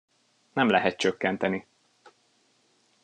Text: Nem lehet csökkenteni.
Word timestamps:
Nem 0.53 0.69
lehet 0.69 0.97
csökkenteni. 0.97 1.67